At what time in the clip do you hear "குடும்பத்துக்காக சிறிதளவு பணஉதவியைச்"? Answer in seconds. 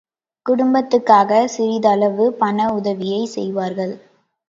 0.45-3.33